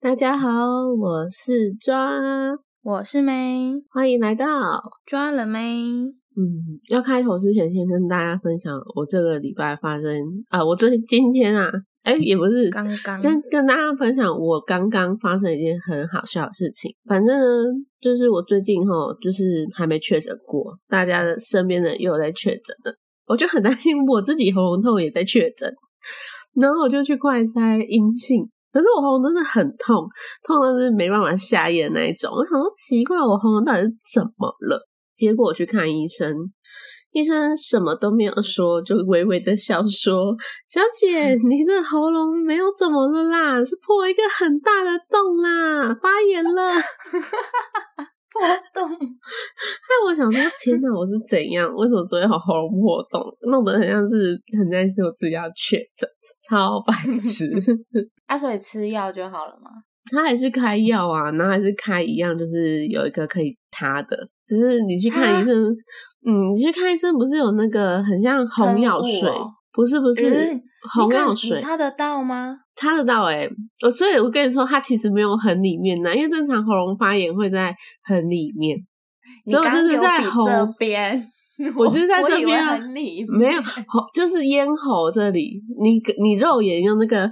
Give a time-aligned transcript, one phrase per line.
[0.00, 0.48] 大家好，
[1.00, 1.96] 我是抓，
[2.82, 4.46] 我是梅，欢迎来到。
[5.06, 5.58] 抓了梅。
[6.36, 10.12] 嗯，要开头之前，先跟大家分享我这个礼拜发生
[10.48, 11.70] 啊，我这今天啊，
[12.04, 16.94] 哎，也不是刚刚，先跟大家分享我刚刚发生一件很好笑的事情。
[17.04, 17.44] 反正呢，
[18.00, 22.94] 就是我最近哈，就是还没确诊过，大家的身边的又有在确诊了，
[23.26, 25.72] 我就很担心我自己喉咙痛也在确诊，
[26.54, 28.48] 然后我就去快筛阴性。
[28.72, 30.04] 可是我喉咙真的很痛，
[30.46, 32.32] 痛到是没办法下咽那一种。
[32.32, 34.88] 我想说奇怪，我喉咙到底是怎么了？
[35.14, 36.34] 结果我去看医生，
[37.12, 40.34] 医生什么都没有说，就微微的笑说
[40.66, 46.72] ：“小姐，你的喉咙没有怎么了啦，是破一个很大的洞啦，发炎了。
[48.32, 48.40] ”破
[48.72, 48.96] 洞，害
[50.06, 51.68] 我想说，天哪，我是怎样？
[51.76, 56.08] 为什么昨天好喉咙破洞，弄得很像是很担心我自己要确诊，
[56.48, 56.94] 超白
[57.28, 57.50] 痴。
[58.26, 59.70] 啊，所以吃药就好了吗？
[60.10, 65.64] 他还是开药啊，然后还是开一样，就是有一个可以擦的，只是你去看医生，
[66.26, 69.30] 嗯，你去看医生不是有那个很像红药水？
[69.74, 70.24] 不是不是
[70.92, 72.58] 红药水，擦得到吗？
[72.76, 73.48] 擦得到哎，
[73.84, 78.76] 我所以，我跟你说，它其实没有很里面的，因为正常喉咙发炎会在很里面，
[79.46, 80.44] 所以我就是在喉
[80.78, 81.22] 边，
[81.76, 82.62] 我就是在这边
[83.28, 87.30] 没有喉，就是咽喉这里，你你肉眼用那个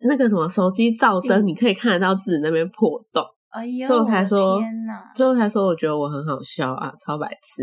[0.00, 3.22] 那个什么手机照灯，你可以看得到自己那边破洞。
[3.50, 5.12] 哎呦，最后才说，天哪！
[5.14, 7.62] 最后才说，我觉得我很好笑啊，超白痴，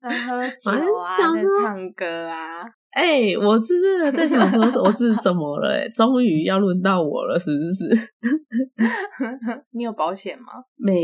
[0.00, 2.62] 在 喝酒啊，在唱歌啊。
[2.92, 5.68] 哎，我是真的在想说，我是怎么了？
[5.74, 7.88] 哎，终于要轮到我了，是不是？
[9.76, 10.46] 你有保险吗？
[10.76, 10.94] 没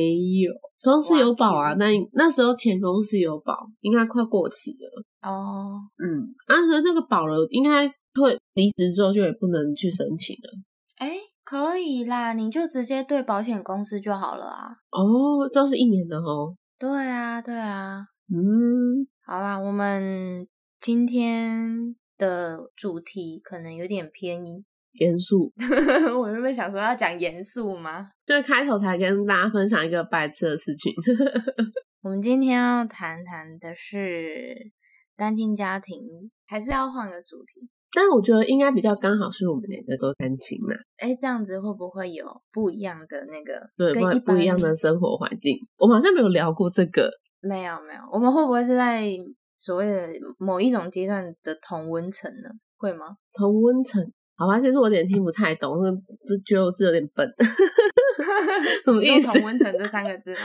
[0.40, 0.52] 有，
[0.84, 1.74] 公司有保啊。
[1.74, 5.30] 那那时候前公司有保，应该快过期了。
[5.30, 7.86] 哦，嗯，啊，可是那个保了，应该
[8.22, 10.50] 会离职之后就也不能去申请了。
[10.98, 11.18] 哎。
[11.48, 14.78] 可以啦，你就直接对保险公司就好了啊。
[14.90, 16.56] 哦，都是一年的哦。
[16.76, 18.04] 对啊，对啊。
[18.28, 20.48] 嗯，好啦，我们
[20.80, 24.44] 今天的主题可能有点偏
[24.94, 25.52] 严肃。
[26.18, 28.10] 我原本想说要讲严肃吗？
[28.26, 30.92] 对，开头才跟大家分享一个白痴的事情。
[32.02, 34.72] 我们今天要谈谈的是
[35.16, 37.70] 单亲家庭，还是要换个主题？
[37.96, 40.74] 但我觉得应该比较刚好是我们两个都单亲嘛。
[40.98, 45.56] 哎，这样子会不会有不一样的那个对不不一样的生活环境？
[45.78, 47.10] 我们好像没有聊过这个。
[47.40, 49.02] 没有没有，我们会不会是在
[49.48, 50.08] 所谓的
[50.38, 52.50] 某一种阶段的同温层呢？
[52.76, 53.16] 会吗？
[53.32, 54.04] 同温层。
[54.36, 57.26] 好吧，其实我有点听不太懂，是不觉得我字有点笨？
[58.84, 59.32] 什么意思？
[59.32, 60.40] 同温层这三个字吗？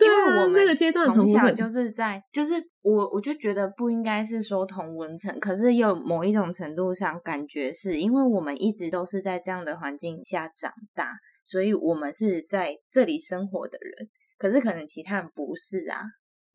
[0.00, 11.12] 因为我们从小就是在，就是我我就觉得不应该是说同温层，可是有某一种程度上感觉是因为我们一直都是在这样的环境下长大，
[11.44, 14.08] 所以我们是在这里生活的人，
[14.38, 16.02] 可是可能其他人不是啊，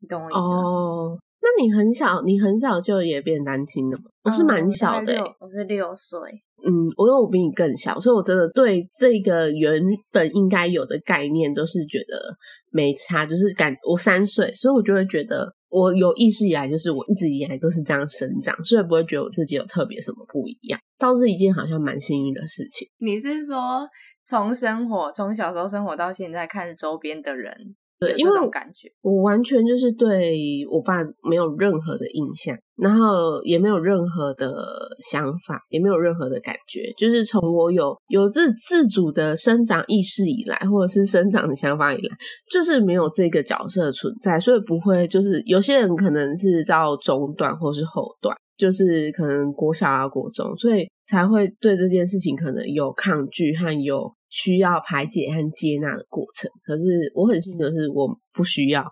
[0.00, 1.18] 你懂我意思吗？
[1.44, 4.04] 那你很小，你很小就也变单亲了吗？
[4.22, 6.18] 我是蛮小的，我是六岁。
[6.66, 9.78] 嗯，我因为我比你更小，所以我真的对这个原
[10.10, 12.34] 本应该有的概念都是觉得
[12.72, 22.88] 没差，就是感我三岁，所以我就会觉得我有意识以来，就是我一直以来都是这样生长，所以不会觉得我自己有特别什么不一样，倒是一件好像蛮幸运的事情。
[23.00, 23.86] 你是说
[24.22, 27.76] 从生活从小时候生活到现在，看周边的人？
[28.00, 30.36] 对，因为感觉我完全就是对
[30.70, 34.52] 我爸没有任何的印象，然后也没有任何的
[34.98, 36.92] 想法，也没有任何的感觉。
[36.98, 42.16] 就是从我有有自自主的生长意识以来，或者是生长的想法以来，
[42.50, 54.12] 就是没有这个角色存在，所以不会就是有些人可能是到中段或是后段，就是可能国小啊国中，所以才会对这件事情可能有抗拒和有。
[54.34, 56.82] 需要排解和接纳的过程，可是
[57.14, 58.84] 我很幸运的是，我不需要。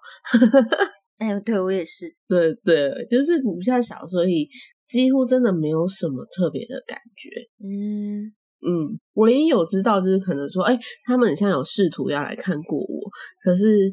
[1.19, 4.49] 哎，对我也是，对对，就是比较小，所以
[4.87, 7.29] 几乎真的没有什么特别的感觉。
[7.59, 8.31] 嗯
[8.65, 13.11] 嗯，唯一有知道就是可能说，哎，他们像有试图要来看过我，
[13.43, 13.91] 可是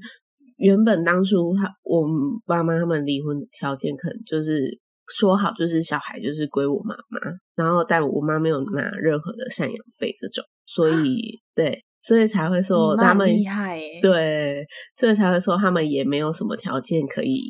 [0.58, 2.06] 原本当初他我
[2.46, 4.80] 爸妈他们离婚的条件，可能就是
[5.18, 7.20] 说好，就是小孩就是归我妈妈，
[7.56, 10.44] 然后但我妈没有拿任何的赡养费这种。
[10.66, 14.64] 所以，对，所以才会说他们厉害，对，
[14.96, 17.42] 所以才会说他们也没有什么条件可以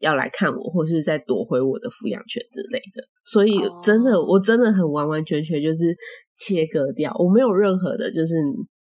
[0.00, 3.04] 要来看我，或是再夺回我的抚养权之类的。
[3.22, 5.94] 所以，真的，我真的很完完全全就是
[6.40, 8.34] 切割掉，我没有任何的，就是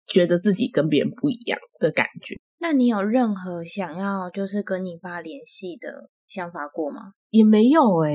[0.07, 2.37] 觉得自己跟别人不一样的感觉。
[2.61, 7.13] 那你有任何想要就是跟你爸联系的想法过吗？
[7.35, 8.13] 也没有哎，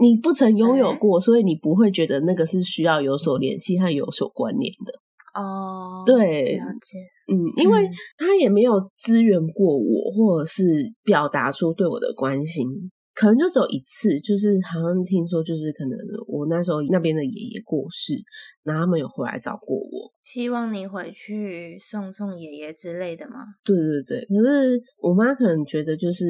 [0.00, 4.92] 你不曾拥有过，所以你不会觉得那个是需要有所联系和有所关联的。
[5.38, 6.98] 哦，对，了解。
[7.30, 7.86] 嗯，因为
[8.16, 10.62] 他也没有支援过我，或者是
[11.04, 12.66] 表达出对我的关心，
[13.14, 18.14] 可能就只有一次，就是好像听说，就是可能我那时候那边的爷爷过世，
[18.62, 23.38] 然后他们有回来找过我，希望你回去送送爷爷之类的吗？
[23.64, 26.24] 对对对，可是我妈可能觉得就是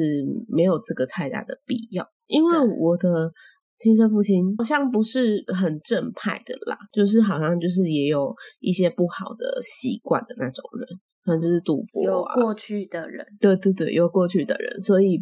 [0.47, 3.31] 没有这个太大的必要，因为我的。
[3.75, 10.87] 亲生父亲好像不是很正派的啦，就是好像就是也有一些不好的习惯的那种人，
[11.23, 15.19] 可能就是赌博，有过去的人，对对对，有过去的人，所以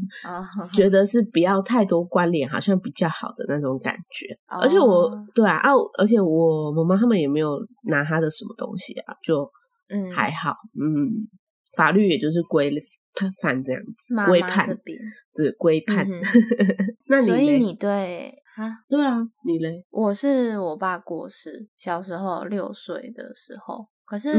[0.73, 4.35] 觉得是不要太多关联，好像比较好的那种感觉。
[4.47, 7.57] 而且我对啊啊，而且我妈妈他们也没有
[7.87, 9.49] 拿他的什么东西啊，就
[9.89, 11.27] 嗯还好，嗯，
[11.75, 12.71] 法律也就是规
[13.13, 14.97] 判判这样子，规判这边
[15.35, 16.07] 对规判。
[17.07, 18.35] 那所以你对。
[18.57, 19.15] 啊，对啊，
[19.45, 19.81] 你嘞？
[19.91, 24.29] 我是我爸过世，小时候六岁的时候，可是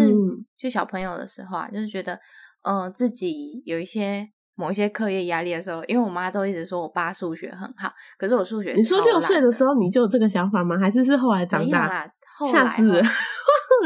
[0.59, 2.21] 就小朋友的时候啊，就是觉得，
[2.69, 10.79] 嗯，自己有一些某一些课业压力的时候，因为我妈都一直说我爸数学很好，可是我数学，你说六岁的时候你就有这个想法吗？
[10.79, 12.07] 还是是后来长大？
[12.53, 12.83] 吓死！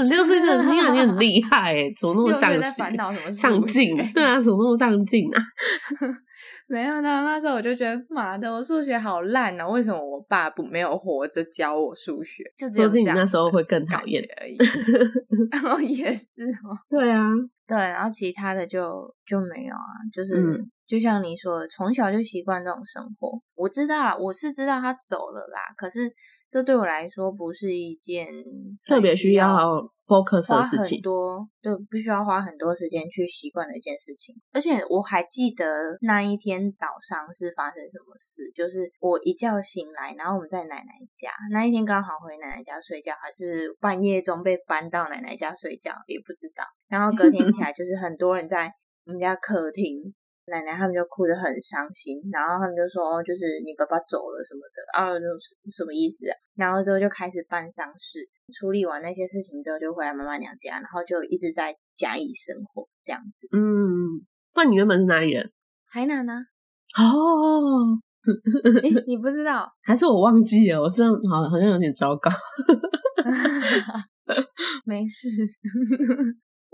[0.08, 3.32] 六岁就你感觉很厉害哎，怎么那么上进？
[3.32, 5.40] 上进，对啊，怎么那么上进啊？
[6.66, 9.66] 没有呢，那时候我就觉得妈的，我数学好烂啊！
[9.68, 12.42] 为什么我爸不没有活着教我数学？
[12.56, 14.56] 就只有这样，那时候会更讨厌而已。
[15.50, 17.22] 然后也是哦，对啊，
[17.66, 23.40] 对，然后其他的就就没有啊，就是就像你说，的，从小就习惯这种生活。
[23.54, 26.12] 我知道，我是知道他走了啦，可是。
[26.48, 28.24] 这对我来说不是一件
[28.86, 34.34] 特别需要 focus 的事情，多对，必须要花很多时间去习惯的一件事情。
[34.52, 46.64] 而且我还记得那一天早上是发生什么事，就是我一觉醒来，然后我们在奶奶家，那一天刚好回奶奶家睡觉，还是半夜中被搬到奶奶家睡觉，也不知道。
[46.88, 48.72] 然后隔天起来，就是很多人在
[49.06, 50.14] 我们家客厅。
[50.48, 58.20] 奶奶他们就哭得很伤心，然后他们就说：“哦，就是你爸爸走了什么的啊，就是什么意思啊？”然后之后就开始办丧事，
[58.54, 63.48] 处理完那些事情之后，就回来妈妈娘家，然后就一直在嘉义生活这样子。
[63.52, 64.22] 嗯，
[64.54, 65.50] 那你原本是哪里人？
[65.90, 66.32] 台南呢？
[66.96, 67.98] 哦，
[69.06, 69.70] 你不知道？
[69.82, 70.80] 还是我忘记了？
[70.80, 72.30] 我是好好像有点糟糕。
[74.84, 75.28] 没事。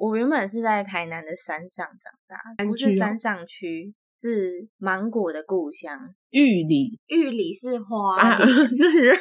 [0.02, 5.96] 我原本是在台南的山上长大，不是山上区，是芒果的故乡
[6.30, 6.98] 玉里。
[7.06, 9.16] 玉里是花，就是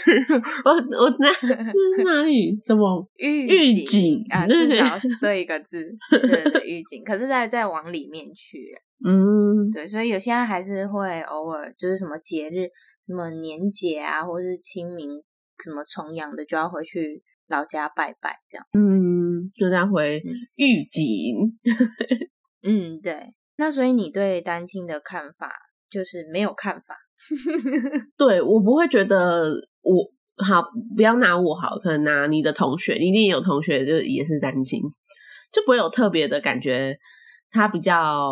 [0.65, 2.59] 我我那是哪里？
[2.59, 4.47] 什么 玉玉井啊？
[4.47, 7.03] 至少是对一个字，对对玉井。
[7.03, 8.71] 可是再再往里面去，
[9.05, 12.63] 嗯，对，所以有些还是会偶尔就是什么节日，
[13.05, 15.21] 什么年节啊，或是清明，
[15.63, 19.10] 什么重阳的就要回去老家拜拜，这样，嗯。
[19.55, 20.21] 就在回
[20.55, 21.57] 预警，
[22.63, 23.15] 嗯，对。
[23.57, 25.51] 那所以你对单亲的看法
[25.89, 26.95] 就是没有看法？
[28.17, 30.03] 对我不会觉得我
[30.43, 30.63] 好，
[30.95, 34.81] 不要拿我好，可能拿你的同学，一定有同学就也是单亲，
[35.53, 36.97] 就不会有特别的感觉，
[37.51, 38.31] 他比较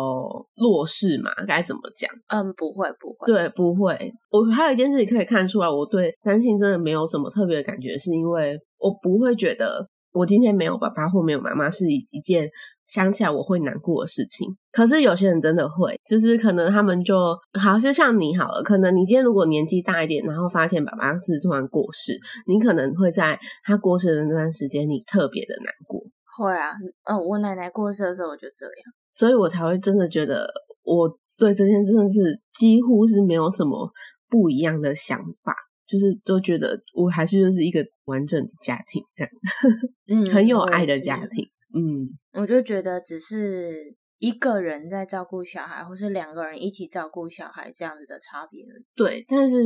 [0.56, 1.30] 弱势嘛？
[1.46, 2.10] 该怎么讲？
[2.26, 4.12] 嗯，不会，不会，对，不会。
[4.30, 9.88] 我还有一件事情可以看出来，我对单亲真的没有什么特别的感觉，是因为我不会觉得。
[10.12, 12.48] 我今天没有爸爸或没有妈妈是一一件
[12.86, 14.48] 想起来我会难过的事情。
[14.72, 26.00] 可是有些人真的会，就是可能他们就好就像你好了，可能你今天如果年纪大一点，然后发现爸爸是突然过世，你可能会在他过世的那段时间，你特别的难过。
[26.38, 26.70] 会啊，
[27.04, 30.48] 嗯，我奶奶过世的时候我就这样，所以我才会真的觉得
[30.84, 33.90] 我对这件真的是几乎是没有什么
[34.28, 35.54] 不一样的想法。
[35.90, 39.32] 就是都觉得我还是就是一个完整的家庭这样，
[40.06, 41.44] 嗯，很有爱的家庭，
[41.74, 42.06] 嗯，
[42.40, 43.74] 我就觉得只是
[44.20, 48.86] 一个人在照顾小孩，或是两个人一起照顾小孩这样子的差别而已。
[48.94, 49.56] 对，但是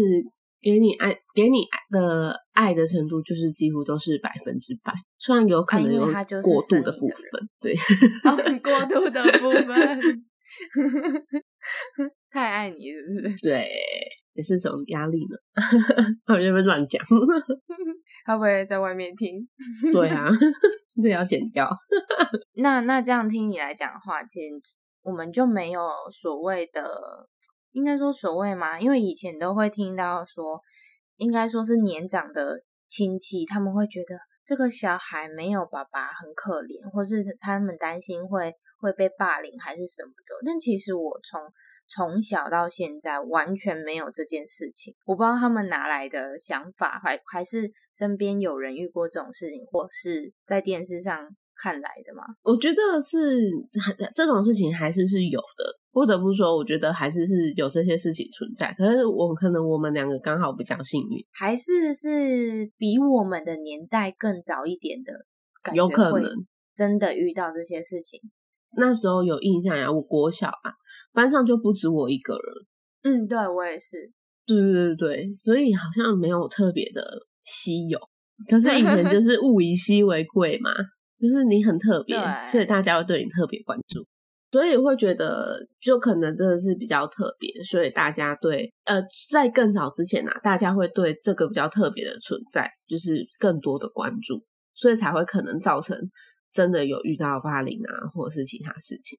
[0.63, 1.59] 给你爱给你
[1.91, 6.07] 的爱的程度，就是几乎都是百分之百，虽然有可能有
[6.43, 7.77] 过度的部分， 对，
[8.61, 10.25] 过度的部分，
[12.31, 13.37] 太爱你是不是？
[13.43, 13.69] 对。
[14.35, 15.37] 也是种压力呢，
[16.27, 17.03] 我就会乱讲，
[18.25, 19.49] 他不会在外面听。
[19.93, 20.29] 对啊，
[21.03, 21.69] 这要剪掉。
[22.59, 24.55] 那那这样听你来讲的话，其实
[25.03, 27.29] 我们就没有所谓的，
[27.73, 30.61] 应该说所谓嘛，因为以前都会听到说，
[31.17, 38.53] 应该说是年长的亲戚，他们会觉得这个小孩没有爸爸很可怜，或是他们担心会。
[38.81, 40.35] 会被霸凌还是什么的。
[40.45, 41.41] 但其实我从
[41.87, 52.25] 从小到现在完全没有这件事情，我不知道他们哪来的想法，还还是身边有人遇过这种事情，或是在电视上看来的吗？
[52.43, 53.51] 我觉得是
[54.15, 55.81] 这种事情还是是有的。
[55.93, 58.75] 不得不说，我觉得还是是有这些事情存在。
[58.77, 65.13] 可是我可能我们两个刚好比较幸运，还是是比我们的年代更早一点的，
[65.73, 66.29] 有可能
[66.75, 68.21] 真的遇到这些事情。
[68.77, 70.73] 那时候有印象呀，我国小啊，
[71.13, 72.43] 班上就不止我一个人。
[73.03, 73.97] 嗯，对我也是。
[74.47, 77.03] 对对对对，所以好像没有特别的
[77.43, 77.99] 稀有。
[78.49, 80.71] 可是以前就 是物以稀为贵嘛，
[81.19, 82.17] 就是你很特别，
[82.47, 84.05] 所以大家会对你特别关注。
[84.51, 95.99] 所以会觉得，就可能真的是比较特别，所以大家对呃，在更早之前啊，大家会对这个比较特别的存在，就是更多的关注，所以才会可能造成
[96.55, 99.19] 真的有遇到霸凌啊，或者是其他事情。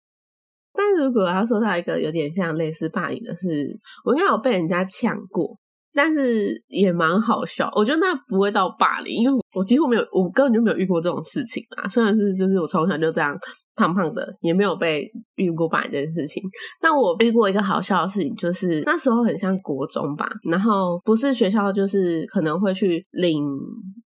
[0.73, 5.59] 但如果要说到一个有点像类似霸凌的是，我应该有被人家抢过。
[5.95, 11.87] 但是也蛮好笑，我觉得那不会到霸凌，因为我几乎没有，我根本就没有遇过这种事情啊。
[11.87, 13.35] 虽然是就是我从小就这样
[13.75, 16.43] 胖胖的，也没有被遇过霸凌这件事情。
[16.81, 23.45] 但我遇过一个好笑的事情，就是那时候很像国中吧，然后不是学校，就是可能会去领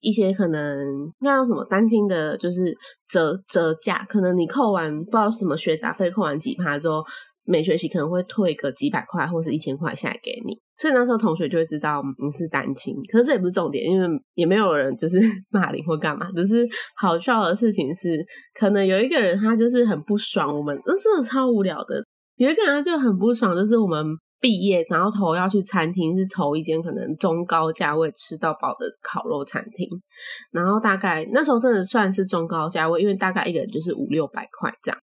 [0.01, 0.77] 一些可能
[1.21, 2.77] 那叫什么单亲的，就是
[3.09, 7.05] 折折价，可能你扣完不知道什么学杂费，扣完几趴之后。
[7.47, 12.95] 每学期可能会退个几百块或是一千块下来给你，所以那时候同学就会知道你是单亲。
[13.11, 15.19] 可是这也不是重点，因为也没有人就是
[15.51, 16.29] 骂你或干嘛。
[16.35, 22.05] 只是好笑的事情是，可能有一个人他就是很不爽我们，那真的超无聊的。
[22.37, 24.05] 有一个人他就很不爽，就是我们
[24.41, 29.89] 毕业然后投要去餐厅，是投一间可能中高价位吃到饱的烤肉餐厅，
[30.51, 35.01] 然后大概那时候真的算是中高价位，因为大概一个人就是五六百块这样。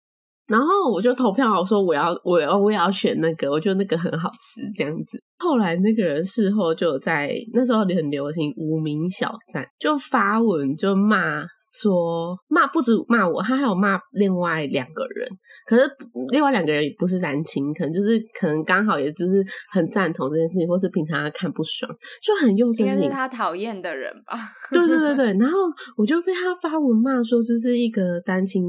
[0.46, 5.22] 然后我就投票，我说我要，我要，我也要选那个，我觉得那个很好吃，这样子。
[5.38, 11.44] 后来那个人事后就在那时候很流行无名小站，就发文就骂。
[11.74, 15.26] 说骂不止骂我，他还有骂另外两个人。
[15.66, 15.90] 可是
[16.30, 21.90] 另外两个人也不是单亲，可能就是可能刚好也就是很赞同这件事情，或是平常他看不爽，
[22.22, 22.80] 就很幼稚。
[22.80, 24.36] 应该是他讨厌的人吧？
[24.70, 25.26] 对对对对。
[25.38, 25.56] 然后
[25.96, 28.62] 我就被他发文骂说，就是一个单亲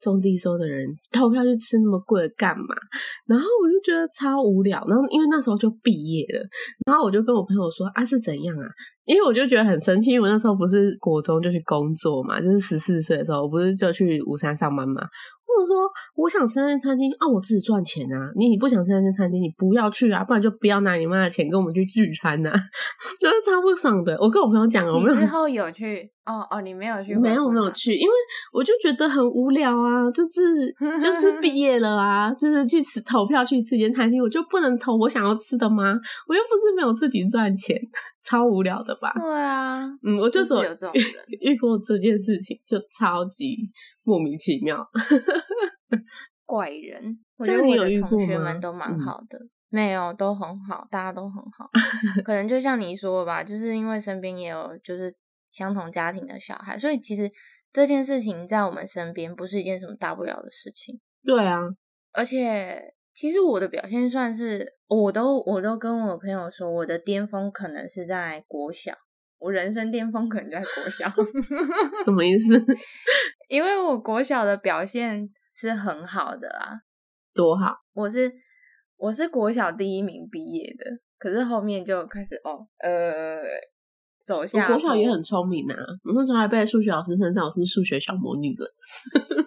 [0.00, 2.74] 种地收的人投票去吃那么贵的干嘛？
[3.26, 4.84] 然后我就觉得超无聊。
[4.88, 6.40] 然后因为那时候就毕业了，
[6.86, 8.66] 然后我就跟我朋友说啊是怎样啊？
[9.04, 15.02] 因为我就觉得很生气，因为我那时候不是国中就去工作嘛，就是十四岁的时候，我不是就去武山上班嘛。
[15.48, 18.30] 或者说，我想吃那间餐厅啊，我自己赚钱啊。
[18.36, 22.50] 你不想吃那间餐厅，你不要去啊，不然就不要拿你妈的钱跟我们去聚餐呐，
[23.18, 24.14] 就是超不爽的。
[24.20, 28.12] 我跟我朋友讲，我们之后有去哦哦，你没有去，没有没有去，因为
[28.52, 35.84] 我就觉得很无聊啊，就是就是 毕业了啊，就是去吃投票去吃间餐厅，我就不能投我想要吃的吗？
[36.26, 37.80] 我又不是没有自己赚钱，
[38.24, 39.12] 超无聊的吧？
[39.14, 41.04] 对啊，嗯，我就有这种人
[41.40, 43.56] 遇过这件事情，就超级。
[44.08, 44.86] 莫名其妙，
[46.44, 47.18] 怪人。
[47.38, 49.36] 我觉得我的同学们都蛮好的，
[49.68, 51.68] 没有都很好，大家都很好。
[52.24, 55.12] 可能就像你说吧，就是因为身边也有就是
[55.56, 57.30] 相同家庭的小孩，所以其实
[57.72, 61.00] 这件事情在我们身边不是一件什么大不了的事情。
[61.24, 61.56] 对啊，
[62.12, 68.92] 而且其实我的表现算是，我都我都跟我朋友说，我的巅峰可能是在国小。
[69.38, 71.08] 我人生巅峰可能在国小，
[72.04, 72.54] 什么意思？
[73.48, 76.80] 因为我国小的表现是很好的啊，
[77.34, 77.76] 多好！
[77.92, 78.32] 我是
[78.96, 80.86] 我是国小第一名毕业的，
[81.18, 83.42] 可是后面就开始哦，呃，
[84.26, 84.66] 走下。
[84.66, 88.66] 国小也很聪明啊，我那时候还被数学老师称赞我是数学小魔女了。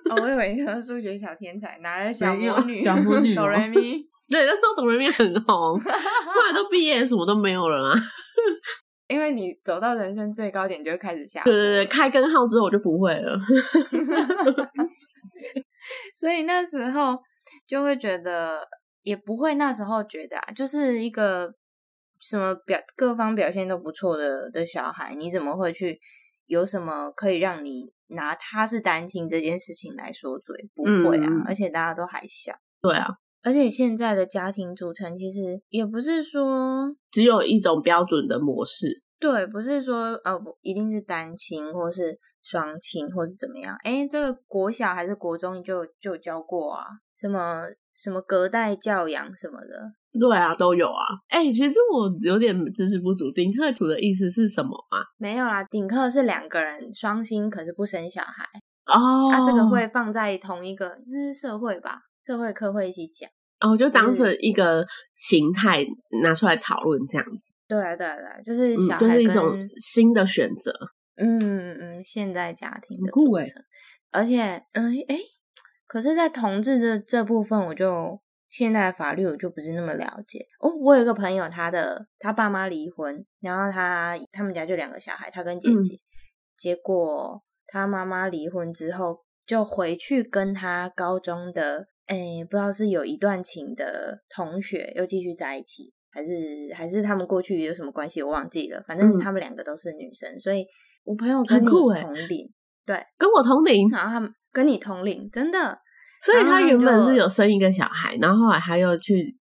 [0.09, 4.07] 哦，我以为你说数学小天才，拿来小魔女， 小魔女哆瑞咪。
[4.29, 8.00] 对，那时候哆瑞咪很红，后来都毕业，什么都没有了啊。
[9.07, 11.41] 因为你走到人生最高点，就会开始下。
[11.43, 13.36] 对对对，开根号之后我就不会了。
[16.15, 17.17] 所以那时候
[17.67, 18.59] 就会觉得，
[19.01, 21.51] 也不会那时候觉得啊，就是一个
[22.19, 25.99] 什么表各方表现都不错的的小孩，你怎么会去
[26.45, 30.69] 有什么可以让你拿他是单亲这件事情来说嘴？
[30.75, 32.53] 不会啊，而且大家都还小。
[32.81, 33.07] 对啊。
[33.41, 43.77] 而且现在的家庭组成其实也不是说只有一种标准的模式，对，不是说呃不一定是单亲或是双亲或是怎么样。
[43.85, 46.83] 哎，这个国小还是国中就就教过啊，
[47.15, 47.63] 什么
[47.96, 51.03] 什么隔代教养什么的，对啊，都有啊。
[51.27, 55.03] 哎，其实我有点知识不足，顶客组的意思是什么啊？
[55.17, 58.46] 没有啦，顶客是两个人双薪，可是不生小孩。
[58.86, 62.00] 哦，啊，这个会放在同一个，那是社会吧？
[62.24, 63.29] 社会课会一起讲，
[63.60, 65.86] 哦，就当成一个形态
[66.24, 67.53] 拿出来讨论这样子。
[67.67, 70.74] 对啊，对啊，对啊，就是小孩一种新的选择。
[71.22, 73.62] 嗯嗯嗯，现代家庭的组成，
[74.10, 75.17] 而且，嗯，哎，
[75.89, 80.72] 可是，在同志这这部分，我就现在法律我就不是那么了解哦。
[80.81, 85.98] 我有一个朋友，他的他爸妈离婚，然后他他们家就两个小孩，他跟姐姐，
[86.55, 96.29] 结果他妈妈离婚之后，就回去跟他高中的，哎，不知道是有一段情的同学又继续在一起，还是
[96.75, 98.79] 还是他们过去有什么关系，我忘记了。
[98.84, 100.65] 反正他们两个都是女生，所以。
[101.05, 102.53] 我朋友跟你同龄，
[102.86, 105.79] 对，跟我同龄，然后他们跟你同龄，真的，
[106.21, 109.37] 所以他原本是有生一个小孩，然后后来他又去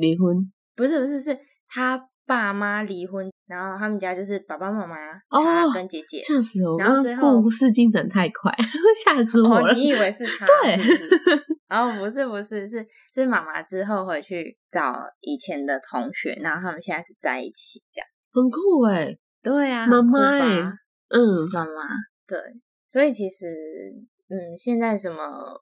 [0.00, 0.36] 离婚，
[0.74, 4.96] 不是不是，是他爸妈离婚，然后他们家就是爸爸妈妈，
[5.30, 8.52] 他跟姐姐，吓死我，然后最后故事进展太快，
[9.04, 10.78] 吓死我了，你以为是 他，对，
[11.68, 20.78] 然后不是不是是是妈妈之后回去找以前的同学，然后他们现在是在一起，这样子很酷哎，对啊，妈妈哎。
[21.10, 21.20] 嗯，
[21.52, 21.70] 妈妈，
[22.26, 22.36] 对，
[22.86, 23.46] 所以其实，
[24.28, 25.60] 嗯，现在什么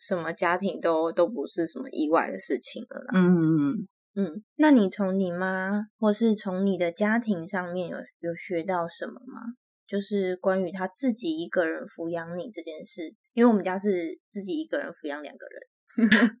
[0.00, 3.04] 什么家庭都都不是什么意外的事情了。
[3.14, 9.40] 嗯嗯嗯，那你从你妈或是从你的家庭上面有有学到什么吗？
[9.86, 13.02] 就是关于他自己一个人抚养你这件事，
[13.32, 16.38] 因为我们家是自己一个人抚养两个人。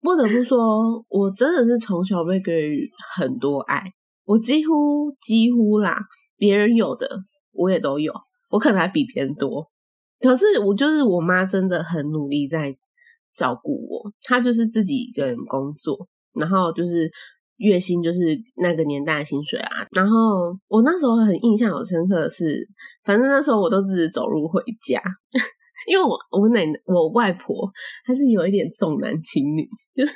[0.00, 0.58] 不得不说，
[1.08, 3.82] 我真的是从小被给予很多爱，
[4.24, 5.96] 我几乎几乎啦，
[6.36, 7.08] 别人有的。
[7.54, 8.12] 我也都有，
[8.48, 9.70] 我可能还比别人多，
[10.22, 12.74] 可是我就是我妈真的很努力在
[13.34, 16.08] 照顾我，她就是自己一个人工作，
[16.40, 17.10] 然后就是
[17.56, 18.20] 月薪就是
[18.56, 22.66] 那个年代的薪水啊，然后我那时候很印象很深刻的是，
[23.04, 25.00] 反正那时候我都自己走路回家。
[25.86, 27.70] 因为我我奶奶我外婆
[28.06, 30.12] 她是有一点重男轻女，就是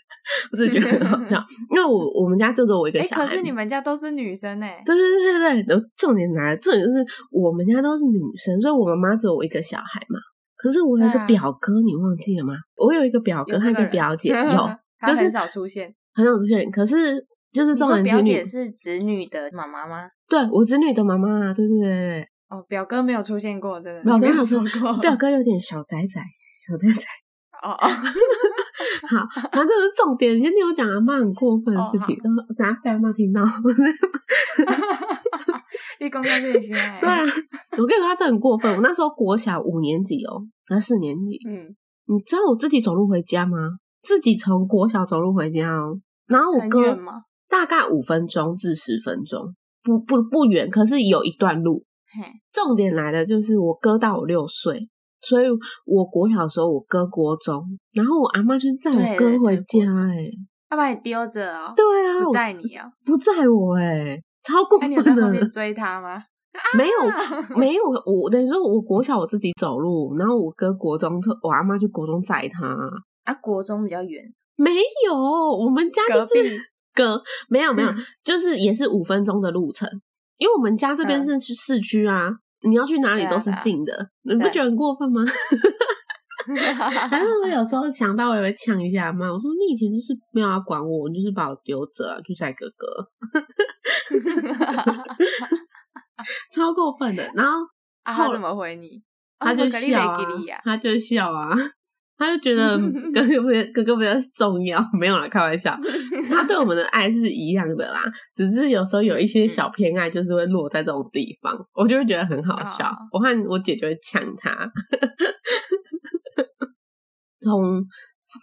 [0.52, 1.42] 我只觉得很好笑。
[1.74, 4.82] 因为我我们家就只有我一个小孩，可是你们家都是女生哎。
[4.84, 10.18] 对对对对对，重点来了，重点就是我们家都是女生，所以我妈妈只有我一个小孩嘛。
[10.56, 12.54] 可是我有一个表哥，你忘记了吗？
[12.76, 16.70] 我有一个表哥，他一个表姐， 有，他很少出现，很少出现。
[16.70, 18.18] 可是就是重男轻女。
[18.18, 20.06] 表姐是子女的妈妈吗？
[20.28, 22.28] 对，我子女的妈妈，对对对对。
[22.50, 24.02] 哦，表哥没有出现过，真的。
[24.02, 26.20] 表哥有说过， 表哥有点小仔仔，
[26.60, 27.06] 小仔仔。
[27.62, 30.34] 哦哦，好，反正这是重点。
[30.34, 33.42] 你先听我讲阿妈很过分的事情，然后等下被阿妈听到。
[36.00, 36.74] 你 公开这些？
[37.00, 37.20] 对啊，
[37.76, 38.74] 我跟你说，他这很过分。
[38.74, 41.38] 我那时候国小五年级哦，还四年级。
[41.46, 43.58] 嗯，你知道我自己走路回家吗？
[44.02, 46.00] 自己从国小走路回家哦。
[46.28, 46.96] 然后我哥
[47.46, 51.84] 大概五分钟至十分钟，不不不远，可是有一段路。
[52.52, 54.88] 重点来了，就是我哥到我六岁，
[55.22, 55.46] 所以
[55.86, 60.30] 我国小的时候，我哥国中，然后我阿妈就载我哥回家，哎，
[60.68, 66.22] 他把你丢着哦，对啊，不载你啊，不载我，哎，超过分的，你追他吗？
[66.76, 66.92] 没有，
[67.56, 72.66] 没有，我等于说，我国小我自己走路，然后我哥国中，我阿妈去国中载他，
[73.24, 74.22] 啊，国中比较远，
[74.56, 74.72] 没
[75.06, 76.60] 有，我们家就是
[76.92, 77.88] 隔，没有没有，
[78.24, 79.88] 就是也是五分钟的路程。
[80.40, 82.30] 因为我们家这边是去市区啊，
[82.66, 85.20] 你要去哪里都是近的，你不觉得很过分吗？
[87.10, 89.30] 反正我有时候想到，我也会呛一下妈。
[89.30, 92.86] 我说你以前就是没有要管我，你就是把我丢着去载哥哥，
[96.50, 97.30] 超过分的。
[97.34, 97.58] 然后
[98.02, 99.02] 他怎么回你？
[99.38, 100.16] 他就笑啊，
[100.64, 101.54] 他就笑啊。
[102.20, 102.76] 他就觉得
[103.14, 105.74] 哥哥比哥哥比较重要，没有啦，开玩笑。
[106.28, 108.02] 他对我们的爱是一样的啦，
[108.36, 112.92] 只是有时候有一些小偏爱，就是会落在这种地方，我就会觉得很好笑。
[113.10, 114.70] 我和我姐就会呛他，
[117.40, 117.82] 从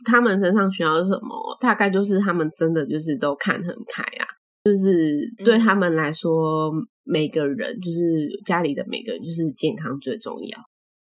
[0.05, 1.55] 他们身上学到什么？
[1.61, 4.25] 大概就是他们真的就是都看很开啊，
[4.63, 6.71] 就是对他们来说，
[7.03, 10.57] 每个人就是家里的每个人就是健康最重要，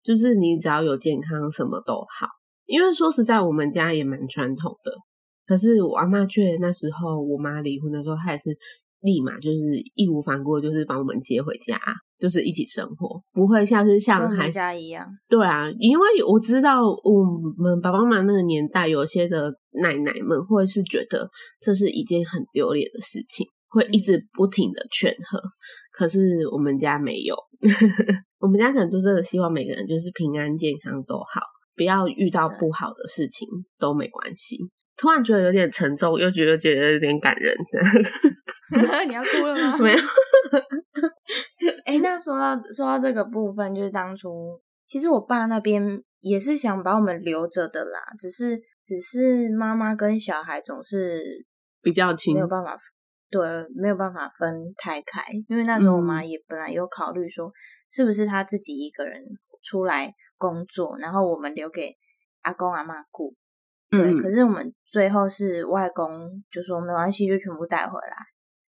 [0.02, 2.30] 就是你只要有健康，什么都好。
[2.72, 4.92] 因为说实在，我们家也蛮传统的，
[5.46, 8.50] 可是我阿妈却那时候我妈离婚的时候，她也是
[9.02, 9.58] 立马就是
[9.96, 11.78] 义无反顾，就是把我们接回家，
[12.18, 15.06] 就是一起生活，不会像是像孩家一样。
[15.28, 17.26] 对啊，因为我知道我
[17.58, 21.30] 们爸爸妈妈那个年代，有些的奶奶们会是觉得
[21.60, 25.42] 这是一件很丢脸的事情，会一直不停的劝和。
[25.92, 27.36] 可是我们家没有，
[28.40, 31.42] 我们家可能就真的希望每个人就是平安健康都好。
[31.82, 33.48] 不要遇到不好的事情
[33.80, 34.60] 都没关系。
[34.96, 37.56] 突然觉得有点沉重，又觉得觉得有点感人。
[39.10, 39.76] 你要哭了吗？
[39.82, 39.98] 没有。
[41.86, 44.30] 哎，那说到说到这个部分，就是当初
[44.86, 51.48] 其实我爸那边也是想把我们留着的啦，只是只是妈妈跟小孩总是
[51.82, 52.78] 比较亲，没有办法。
[53.32, 53.42] 对，
[53.76, 57.52] 没有办法分太开，因为那时候我妈也本来有考虑说，
[57.90, 59.24] 是不是她自己一个人
[59.64, 61.94] 出来工作，然后我们留给
[62.42, 63.36] 阿公阿妈顾。
[63.92, 66.10] 对，可是我们最后是外公
[66.50, 68.16] 就说没关系，就全部带回来，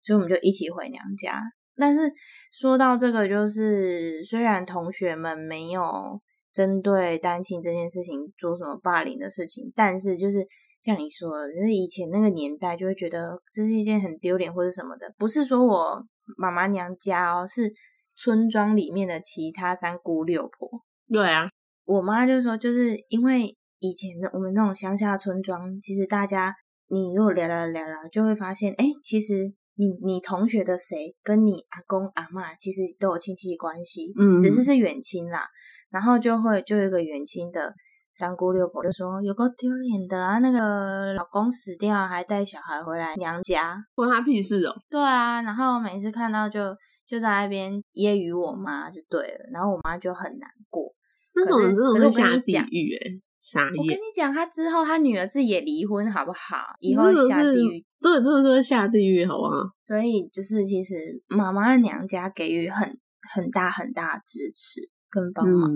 [0.01, 1.41] 所以我们就一起回娘家。
[1.77, 2.11] 但是
[2.51, 6.21] 说到这个，就是虽然同学们没有
[6.51, 10.45] 针对单亲这件事情做什么霸凌的事情，但是就是。
[10.85, 15.15] 像你说，的，就是以前那个年代，就会觉得这是一件很丢脸或者什么的。
[15.17, 17.71] 不是说我妈妈娘家哦，是
[18.17, 20.83] 村庄里面的其他三姑六婆。
[21.07, 21.47] 对啊，
[21.85, 26.53] 我妈就说，就是因为以前的我们那种乡下村庄，其实大家
[26.87, 29.33] 你如果聊聊聊聊，就会发现，哎，其实
[29.75, 35.47] 你你同学的谁跟你阿公阿妈其实都有亲戚关系，嗯，只是是远亲啦。
[35.89, 37.73] 然后就会就有一个远亲的。
[38.15, 44.75] 三姑六婆就说有个丢脸的啊，那个老公死掉还带小孩回来娘家，关他屁事哦。
[44.87, 50.92] 对啊，然后每次看到就就在那边揶揄我妈就对了，然后我妈就很难过。
[51.35, 53.75] 那种人真的是下地狱哎，傻眼！
[53.77, 56.75] 我跟你讲，他之后他女儿自己也离婚好不好？
[56.79, 59.51] 以后下地狱，对，真的是下地狱，好不好？
[59.81, 60.95] 所以就是其实
[61.27, 62.97] 妈妈的娘家给予很
[63.33, 65.71] 很大很大的支持跟帮忙。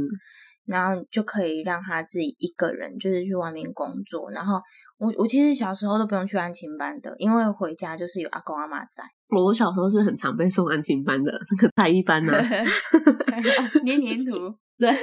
[0.68, 4.30] 然后就可以让他自己一个人，就是去外面工作。
[4.32, 4.60] 然后
[4.98, 9.02] 我我其实小时候都不用去安亲班的，因为回家就是有阿公阿妈在。
[9.30, 12.34] 我小时候是很常被送安亲班的，那个才艺班呢，
[13.86, 14.34] 粘粘土。
[14.78, 14.90] 对，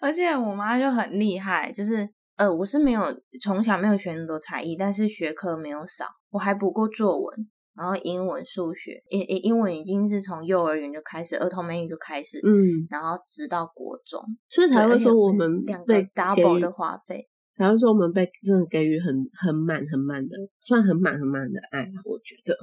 [0.00, 3.02] 而且我妈就很厉害，就是呃，我是没有
[3.42, 7.48] 从小没有学那么多才艺，但是学科没有少，我还补过作文。
[7.78, 22.56] 然后英文、数学，英英英文已经是从幼儿园就开始，儿童美语就开始，嗯，然后直到国中，所以才会说我们两个 double 的花费，才会说我们被真的给予很很满很满的，算很满很满的爱，我觉得。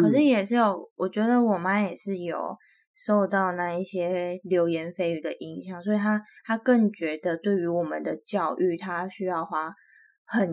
[0.00, 2.56] 可是也是有，我觉得我妈也是有
[2.94, 9.72] 受到那一些流言蜚语的影响，所以他他更觉得对于我们的教育，他需要花
[10.24, 10.50] 很。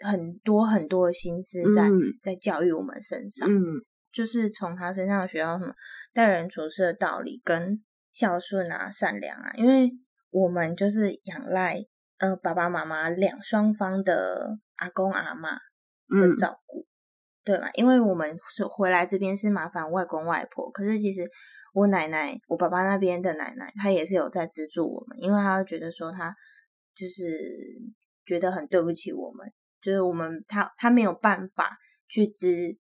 [0.00, 1.88] 很多很多的心思在
[2.20, 3.62] 在教育我们身上，嗯，
[4.12, 5.72] 就是从他身上学到什么
[6.12, 9.52] 待人处事的道理，跟孝顺啊、善良啊。
[9.56, 9.92] 因为
[10.30, 11.78] 我们就是仰赖
[12.18, 15.52] 呃爸爸妈妈两双方的阿公阿妈
[16.18, 16.84] 的照顾，
[17.44, 17.70] 对嘛？
[17.74, 21.22] 因为我们是回来这边是麻烦外公外婆，可是其实
[21.74, 26.32] 我奶奶，我爸爸那边的奶奶，她也是有在资助我们，因为她会觉得说她
[26.94, 27.22] 就是
[28.24, 29.52] 觉得很对不起我们。
[29.82, 31.76] 就是我们她她没有办法
[32.08, 32.78] 去支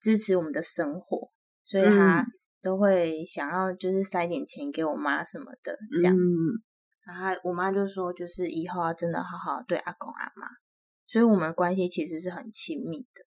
[0.00, 1.30] 支持我们的生活，
[1.64, 2.26] 所以她
[2.60, 6.40] 都会想要就是塞点钱给我妈什么的这样子。
[7.06, 10.48] 然后我妈就说，就是以后要真的好好对阿公阿妈，
[11.06, 13.22] 所以我们关系其实是很亲密的。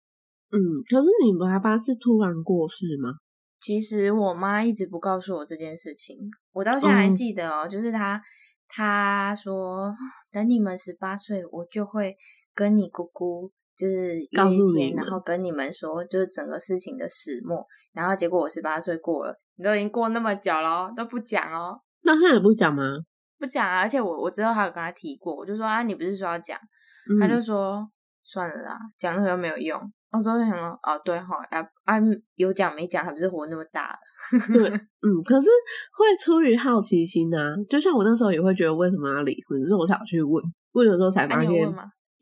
[0.52, 3.12] 嗯，可是你爸爸是突然过世吗？
[3.60, 6.18] 其实我妈一直不告诉我这件事情，
[6.54, 8.22] 我到现在还记得哦，就是她
[8.68, 9.94] 她说
[10.32, 12.16] 等你们十八岁，我就会。
[12.58, 22.82] 跟你姑姑就是约一天，然后跟你们说就是整个事情的始末，然后结果我十八岁过了，你都已经过那么久了都不讲哦，那现在也不讲吗？
[23.38, 26.58] 不讲啊，而且我我之后还有跟他提过，我就说啊，你不是说要讲，
[27.20, 27.86] 他就说
[28.24, 29.78] 算了啦，讲了又没有用。
[30.18, 31.96] 我之后就想说，哦对哈，啊啊
[32.36, 33.98] 有讲没讲，还不是活那么大？
[34.54, 35.48] 对，嗯，可是
[35.98, 41.52] 会出于好奇心啊，就像我那时候也会觉得为什么要离婚，所以我才去问，问的时候才发现。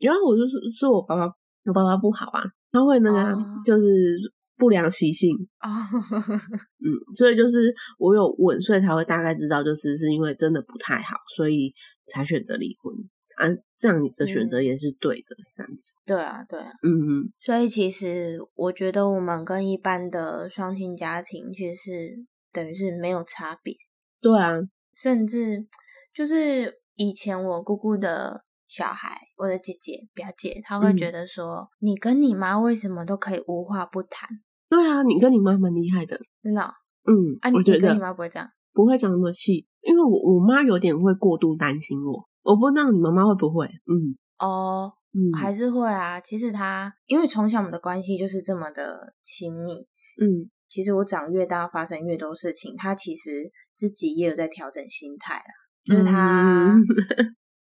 [0.00, 1.22] 然后我就是说我爸爸，
[1.66, 4.18] 我爸爸不好啊，他会那个就是
[4.56, 5.70] 不良习性啊，
[6.82, 11.72] 嗯，所以就是我有问，所以才会大概知道，就是是因为真的不太好，所以
[12.12, 12.94] 才选择离婚
[13.36, 13.46] 啊。
[13.76, 15.92] 这样你的选择也是对的，这样子。
[16.06, 17.32] 对啊，对啊，嗯嗯。
[17.38, 23.74] 所以其实我觉得我们跟一般的双亲家庭其实是等于是没有差别。
[24.20, 24.52] 对啊，
[24.94, 25.66] 甚至
[26.14, 28.44] 就是以前我姑姑的。
[28.66, 34.28] 小孩，我的姐姐、表姐，她会觉得说，你跟你妈为什么都可以无话不谈？
[34.68, 36.62] 对啊，你跟你妈蛮厉害的，真的。
[37.04, 43.66] 嗯，啊，你觉得跟你妈不会这样，不会讲那么细，因为我我妈有点会过度担心我，我不知道你妈妈会不会。
[43.66, 46.20] 嗯，哦，嗯，还是会啊。
[46.20, 49.88] 其实他因为从小我们的关系就是这么的亲密，
[50.20, 53.30] 嗯，其实我长越大，发生越多事情，他其实
[53.76, 55.42] 自己也有在调整心态啦，
[55.84, 56.78] 就是她。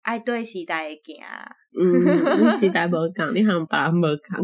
[0.02, 1.48] 爱对时代行啦，
[1.80, 4.44] 嗯，时代无讲，你像爸无讲，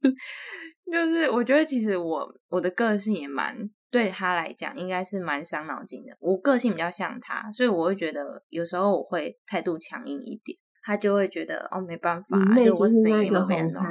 [0.90, 3.54] 就是我觉得其实我我的个性也蛮
[3.90, 6.16] 对他来讲应该是蛮伤脑筋的。
[6.20, 13.80] 我个性比较像他，所以我会觉得有时候我会态度强硬一点，他就会觉得哦没办法，就我声音都变了。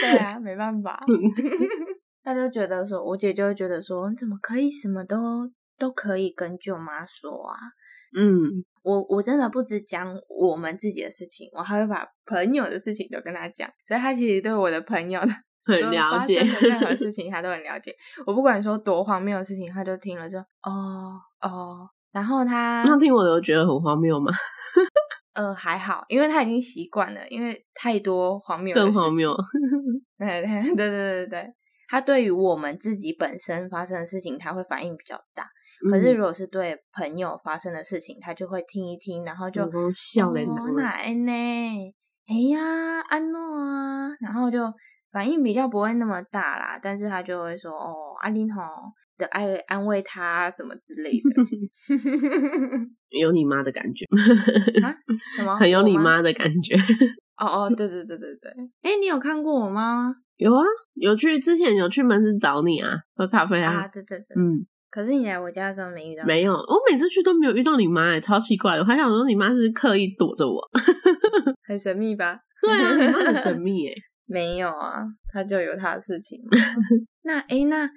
[0.00, 1.04] 对啊，没办法。
[2.22, 5.16] 他就觉得说，我姐就会觉得说，你怎么可以什么都
[5.78, 7.56] 都可以跟舅妈说啊？
[8.16, 8.50] 嗯，
[8.82, 15.28] 我我真的不只讲我们自己的事情，我还会把朋友的事情都跟他讲，所以他其实对我的朋友的
[15.72, 17.94] 很了解，任何事 情他都很了解。
[18.26, 24.32] 我不管说多荒谬的事情，他就听了就哦哦，然后他他听我都觉得很荒谬吗？
[25.34, 29.36] 呃，还好，因为他已经习惯了，因为太多荒谬，更荒谬。
[30.18, 31.54] 对 对对对对对，
[31.88, 35.46] 他对于我们自己本身发生的事情，他会反应比较大。
[35.92, 39.62] 可是如果是对朋友发生的事情，他就会听一听，然后就
[39.94, 41.94] 笑脸哦，那呢？
[42.26, 44.58] 哎呀，安诺啊，然后就
[45.12, 46.78] 反应比较不会那么大啦。
[46.82, 48.62] 但是他就会说哦，阿林吼
[49.16, 51.18] 的爱安慰他什么之类的，
[53.18, 54.04] 有你妈的感觉
[54.82, 54.94] 啊？
[55.36, 55.56] 什么？
[55.56, 56.76] 很有你妈的感觉？
[57.38, 58.50] 哦哦，对对对对对。
[58.82, 60.14] 哎，你有看过我妈吗？
[60.36, 60.62] 有啊，
[60.94, 63.72] 有去之前有去门市找你啊，喝咖啡啊。
[63.72, 64.66] 啊，对对对，嗯。
[64.90, 68.80] 可是你来我家的时候没遇到，没有，我每次去都没有遇到你妈，哎，超奇怪的。
[68.80, 70.58] 我还想说你妈是刻意躲着我，
[71.68, 72.40] 很神秘吧？
[72.62, 73.92] 对啊，你妈很神秘，哎，
[74.28, 76.40] 没有啊，他就有他的事情。
[77.22, 77.90] 那哎，那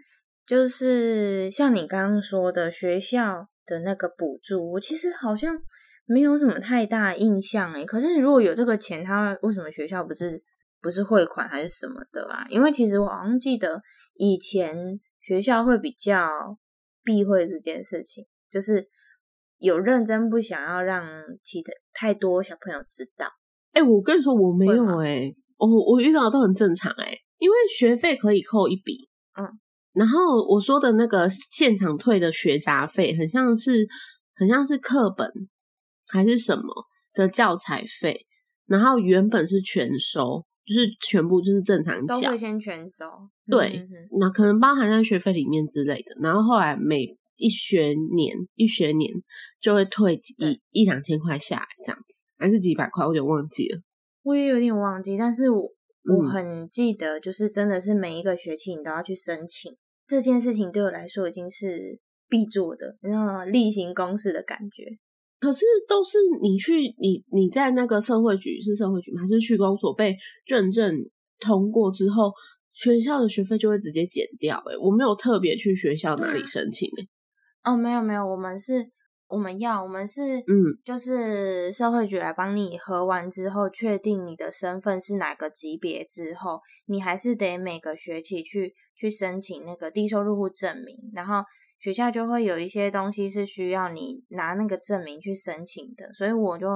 [0.46, 5.62] 就是像你刚刚说的学校的那个补助，我其实好像
[6.06, 7.86] 没有什么太大印象，哎。
[7.86, 10.41] 可是如果有这个钱，他为什么学校不是
[10.82, 12.48] 不是汇款还是什么的啊？
[12.50, 13.82] 因为其实我好像记得
[14.15, 16.58] 以前学校会比较。
[17.04, 18.86] 避讳这件事情，就是
[19.58, 21.04] 有认真不想要让
[21.41, 23.26] 其他太多小朋友知道。
[23.72, 25.34] 哎，我跟你说，我没有哎，
[25.67, 29.08] 我我遇到的都很正常哎，因为学费可以扣一笔，
[29.39, 29.47] 嗯，
[29.93, 33.88] 然后我说的那个现场退的学杂费，很像是
[34.36, 35.32] 很像是课本
[36.08, 36.63] 还是什么
[37.13, 38.26] 的教材费，
[38.65, 43.06] 然后原本是全收，就是全部就是正常都会先全收。
[43.47, 43.88] 对，
[44.19, 49.12] 那可能包含在学费里面之类的，然后后来每一学年一学年
[49.60, 53.82] 就会退一一两千块下来，这样子还是几百块，我有点忘记了。
[54.23, 59.75] 我也有点忘记，但是我我很记得，就是真的是每一个学期你都要去申请
[60.07, 64.86] 这件事情，对我来说已经是必做的，那例行公事的感觉。
[65.39, 69.21] 可是都是你去你你在那个社会局是社会局吗？
[69.21, 70.95] 还是去公所被认证
[71.39, 72.31] 通过之后？
[72.73, 78.89] 学校的学费就会直接减掉，哎，我没有特别去学校哪里申请，哎，哦，没有没有，我们是，
[79.32, 91.44] 我们要，我们是，嗯，就是社会局来帮你核完之后，确定你的身份是哪个级别之后，你还是得每个学期去去申请那个低收入户证明，然后
[91.80, 96.67] 学校就会有一些东西是需要你拿那个证明去申请的，所以我就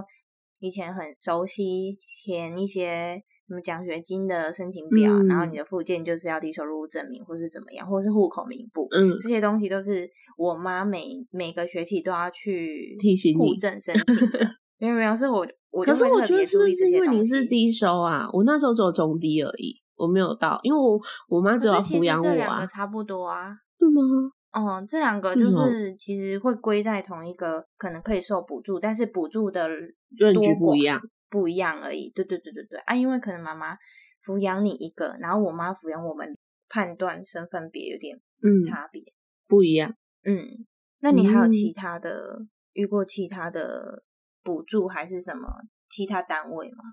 [0.59, 3.21] 以前很熟悉填一些。
[3.47, 14.39] 什么奖学金的申请表，然后你的附件就是要低收入证明，或是怎么样，或是户口名簿，嗯，这些东西都是我妈每每个学期都要去提醒户证申请的。
[14.77, 16.57] 没有没有，是我我可是我觉得是
[16.89, 24.01] 因为你是低收啊，我那时候只有中低而已，我没有到，因为我我妈只要抚养我啊，差不多啊，对吗？
[24.51, 29.67] 嗯，这两个就是其实会归在同一个，可能可以受补助，但是补助的
[30.33, 30.99] 多不一样。
[31.35, 32.95] 不一样而已，对对对对对啊！
[32.95, 33.75] 因为可能妈妈
[34.23, 36.37] 抚养你一个，然后我妈抚养我们，
[36.69, 38.17] 判断身份别有点
[38.65, 39.03] 差别，
[39.45, 39.93] 不一样。
[40.23, 40.65] 嗯，
[41.01, 44.05] 那你还有其他的遇过其他的
[44.43, 45.49] 补助还是什么
[45.89, 46.83] 其他单位吗？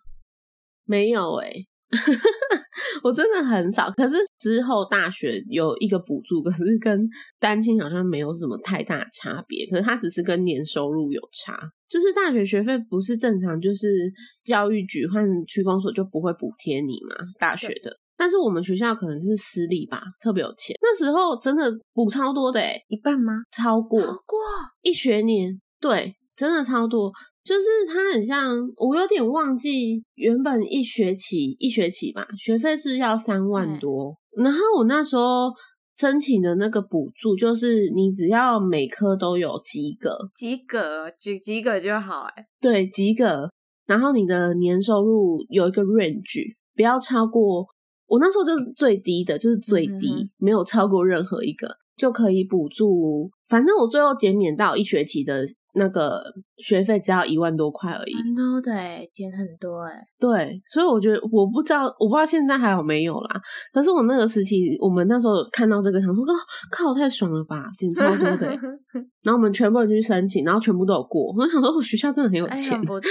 [0.85, 1.53] 没有哎。
[3.05, 11.57] 我真的很少，可是之后大学有一个补助，可是跟单亲好像没有什么太大差别，可是它只是跟年收入有差。
[11.93, 14.11] 就是大学学费不是正常，就是
[14.43, 17.15] 教育局或区公所就不会补贴你嘛？
[17.39, 23.35] 大学的，但是我们学校可能是私立吧，特别有钱，那时候真的补超多的，诶一半吗？
[23.55, 24.39] 超过，超过
[24.81, 27.13] 一学年，对，真的超多。
[27.45, 34.17] 就是它很像，我有点忘记原本一学期一学期吧，学费是要三万多。
[34.37, 35.53] 然后我那时候
[35.97, 42.47] 申请的那个补助，就是你只要每科都有及格，及格及及格就好哎。
[42.61, 43.51] 对，及格。
[43.87, 47.67] 然后你的年收入有一个 range，不要超过。
[48.07, 53.31] 我那时候就是最低的，就是最低，没有超过任何一个就可以补助。
[53.49, 56.23] 反正我最后减免到一学期的那个
[56.59, 59.93] 学费只要一万多块而已，很多的哎，减很多哎。
[60.19, 63.41] 对，所以我觉得我不知道，我不知道现在还有没有啦。
[63.73, 66.25] 可是我那个时期，我们那时候看到这个，想说
[66.71, 68.47] 靠，靠太爽了吧，减超多的。
[69.23, 71.33] 然后我们全部人去申请，然后全部都有过。
[71.33, 73.09] 我想说，我学校真的很有钱，不错。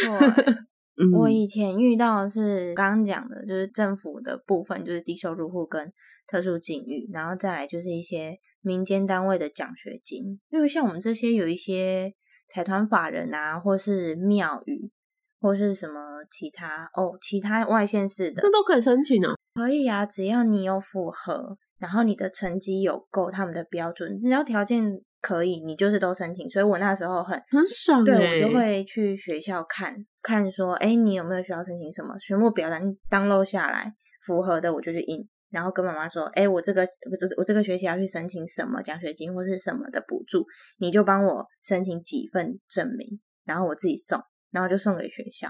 [1.18, 5.92] 我以前遇到的是刚刚讲的，就是政府的部分，就是低收入户跟
[6.28, 10.40] 特殊境遇，然后再来就是一些民间单位的奖学金。
[10.50, 12.14] 因为像我们这些有一些
[12.52, 14.92] 财团法人啊，或是庙宇，
[15.40, 19.36] 或是什么其他哦，其他外县市的，那都可以申请哦。
[19.56, 25.02] 可以啊，只要你有符合，然后你的成绩有够他们的标准，只要条件。
[25.24, 32.18] 可以，你就是都申请，所以我那时候很很爽，对我就会去学校看看，说，哎，你有没有需要申请什么？
[32.18, 33.94] 全部表单 download 下来，
[34.26, 40.46] 符合的我就去印，然后跟妈妈说，哎，我这个这我这个学期要去申请什么奖学金或是什么的补助，
[40.80, 45.50] 你就帮我申请几份证明，然后我自己送，然后就送给学校，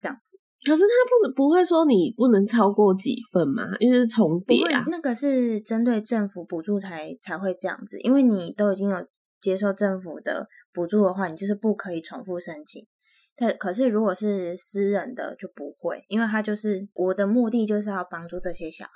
[0.00, 0.38] 这样子。
[0.66, 3.64] 可是他不能不会说你不能超过几份嘛？
[3.80, 4.82] 因为是重叠啊。
[4.88, 8.96] 那个是针对政府补助才才会这样子，因为你都已经有
[9.42, 12.86] 接受政府的补助的话，你就是不可以重复申请。
[13.36, 18.90] 但可是如果是私人的就不会，因为他就是我的目的就是要帮助这些小孩，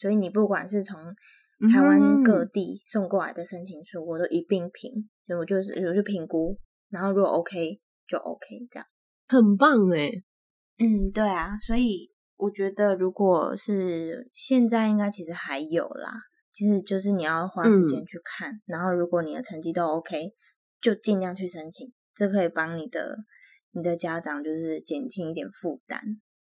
[0.00, 0.98] 所以你不管是从
[1.70, 6.58] 台湾各地送过来的申请书，我都一并评，所以我就是我就评估，
[6.88, 8.86] 然后如果 OK 就 OK，这样
[9.28, 10.10] 很棒哎。
[10.78, 16.10] 嗯，对啊，所以我觉得，如果是现在，应该其实还有啦。
[16.50, 20.32] 其实就是你要花时间去看，然后如果你的成绩都 OK，
[20.80, 23.18] 就尽量去申请，这可以帮你的
[23.72, 26.00] 你的家长就是减轻一点负担。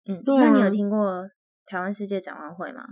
[0.05, 1.25] 嗯，那你有听过
[1.65, 2.83] 台湾世界展望会吗？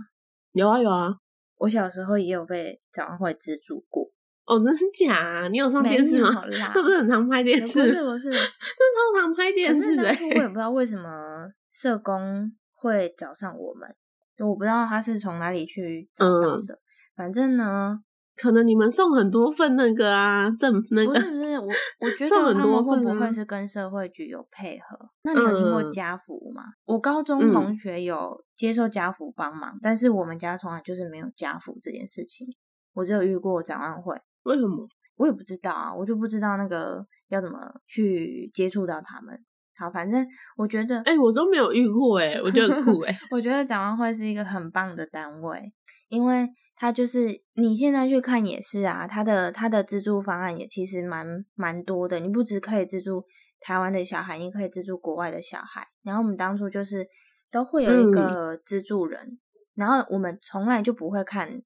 [0.54, 1.14] 有啊有啊，
[1.58, 4.10] 我小时候也有被展望会资助过。
[4.46, 5.48] 哦，真是假？
[5.50, 6.30] 你有上电视吗？
[6.72, 7.80] 是不是很常拍电视？
[7.82, 10.04] 不是不是，是超常拍电视的。
[10.04, 13.88] 我也不知道为什么社工会找上我们，
[14.38, 16.78] 我不知道他是从哪里去找到的。
[17.16, 18.00] 反正呢，
[18.36, 21.68] 可能你们送很多份那个啊，政那个不是不是，我
[22.00, 24.98] 我觉得他们会不会是跟社会局有配合？
[25.22, 26.64] 那你有听过家福吗？
[26.84, 32.48] 我高中同学有接受家福帮忙，但是我们家从来就是没有家福这件事情，
[32.94, 34.16] 我只有遇过展望会。
[34.42, 34.88] 为什么？
[35.16, 39.38] 我也不知道啊，我就不知道那个要怎么去接触到他们。
[39.76, 40.24] 好，反正
[40.56, 45.72] 我觉得，哎，我都没有遇过，哎，我觉得很酷， 哎，我觉得展望会是一个很棒的单位，
[46.14, 53.24] 因为它就是你现在去看也是啊，它的它的资助方案也其实蛮蛮多的，你不只可以资助
[53.60, 55.86] 台湾的小孩，你可以资助国外的小孩。
[56.02, 57.06] 然后我们当初就是
[57.50, 59.38] 都会有一个资助人，
[59.74, 61.62] 然后我们从来就不会看。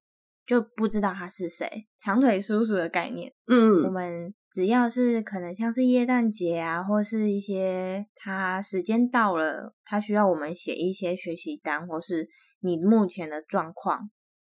[0.49, 3.31] 就不知道他是谁，长腿叔叔的概念。
[3.45, 12.27] 嗯，我们只要是可能像是耶诞节啊，或是一些他时间到了，他需要我们写一些学习单，或是
[12.61, 14.09] 你目前的状况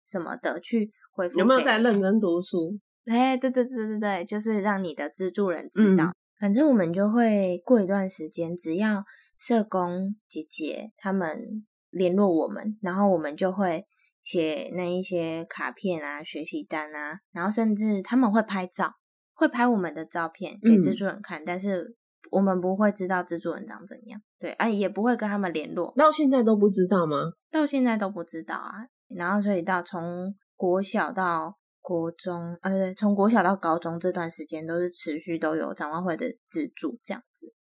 [0.10, 1.40] 什么的去回复。
[1.40, 2.80] 有没有在认真读书？
[3.06, 6.12] 哎，对对对对对，就是让你的资助人知道。
[6.40, 9.04] 反正我们就会过一段时间，只要
[9.38, 13.86] 社工姐姐他们联络我们，然后我们就会。
[14.22, 18.92] 写那一些卡片啊、学习单啊，然后甚至他们会拍照，
[19.34, 21.96] 会拍我们的照片给资助人看，但是
[22.30, 25.94] 我们不会知道资助人长怎样，对，啊，也不会跟他们联络。
[25.96, 27.16] 到现在都不知道吗？
[27.50, 28.88] 到现在都不知道啊。
[29.16, 37.54] 然后所以到从国小到国中，呃，从国小到高中这段时间都是持续都有展望会的资助这样子。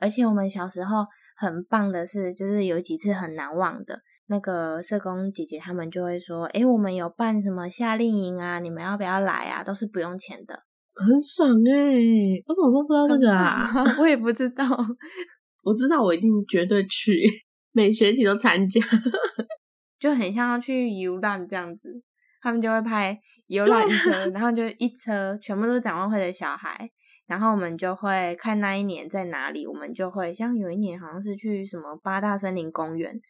[0.00, 1.04] 而且我们小时候
[1.36, 4.00] 很棒的是，就是有几次很难忘的。
[4.28, 8.58] 那个社工姐姐他们就会说：“哎，我们有办什么夏令营啊？
[8.58, 9.62] 你们要不要来啊？
[9.62, 10.64] 都是不用钱的，
[10.94, 12.42] 很爽哎！
[12.48, 13.70] 我怎么都不知道这个啊？
[14.00, 14.64] 我也不知道，
[15.62, 17.22] 我知道我一定绝对去，
[17.70, 18.80] 每学期都参加，
[19.98, 22.02] 就很像要去游览这样子。
[22.42, 26.90] 他们就会拍游览 车，然后就一车全部都是展望会的小孩，
[27.26, 33.20] 然后我们就会看那一年在哪里，我们就会像有一年好像是去什么八大森林公园。”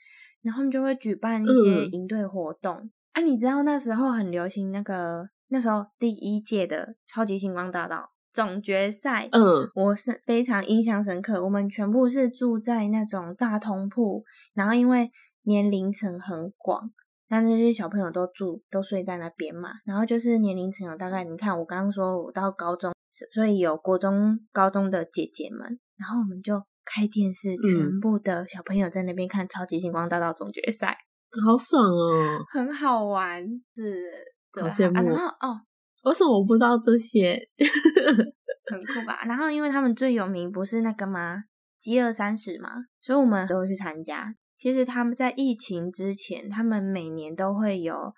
[0.42, 3.20] 然后他们就会举办一些营队活动啊！
[3.20, 11.43] 你知道那时候很流行那个那时候第一届的超级星光大道总决赛，嗯，我是非常印象深刻。
[11.43, 14.24] 我们全部是住在那种大通铺，
[14.55, 15.11] 然后因为
[15.47, 16.90] 年龄层很广，
[17.28, 19.70] 但那些小朋友都住都睡在那边嘛。
[19.84, 22.92] 然后就是年龄层有大概，你看我刚刚说我到高中，
[23.32, 26.62] 所以有国中、高中的姐姐们，然后我们就。
[26.88, 30.97] 开电视，全部的小朋友在那边看《超级星光大道》总决赛，
[31.44, 33.42] 好爽哦，很好玩，
[33.74, 34.05] 是，
[34.53, 34.94] 对羡慕。
[34.94, 35.61] 然后哦，
[36.05, 37.36] 为什么我不知道这些？
[38.70, 39.24] 很酷吧？
[39.26, 41.42] 然后因为他们最有名不是那个吗？
[41.76, 42.70] 饥饿三十嘛，
[43.01, 44.32] 所以我们都会去参加。
[44.57, 48.14] 其实他们在疫情之前，他们每年都会有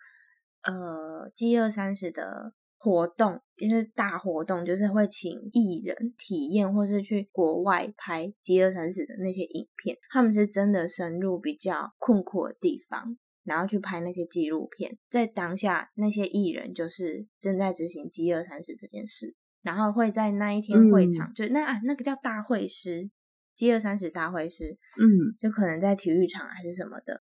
[0.62, 9.98] 呃饥饿三十的活动，也是大活动，就是会请艺人体验，或是去国外拍饥饿三十的那些影片。
[10.08, 13.18] 他们是真的深入比较困苦的地方。
[13.44, 23.10] 然后去拍那些纪录片，在当下那些艺人就是正在执行饥饿三十这件事，然后会在那一天会场，就那啊那个叫大会师，
[23.58, 27.22] 饥饿三十大会是，嗯，就可能在体育场还是什么的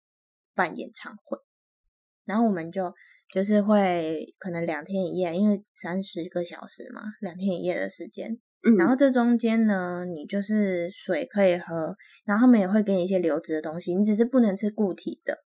[0.54, 1.38] 办演唱会，
[2.24, 2.94] 然后我们就
[3.30, 15.44] 就是会可能两天一夜，因为三十个小时嘛，两天一夜的时间，嗯，然后这中间呢，你就是水可以喝，然后他们也会给你一些流质的东西，你只是不能吃固体的。